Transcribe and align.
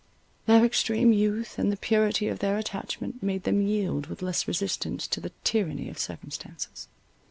Their 0.47 0.65
extreme 0.65 1.13
youth, 1.13 1.59
and 1.59 1.71
the 1.71 1.77
purity 1.77 2.27
of 2.27 2.39
their 2.39 2.57
attachment, 2.57 3.21
made 3.21 3.43
them 3.43 3.61
yield 3.61 4.07
with 4.07 4.23
less 4.23 4.47
resistance 4.47 5.05
to 5.05 5.19
the 5.21 5.31
tyranny 5.43 5.89
of 5.89 5.99
circumstances. 5.99 6.87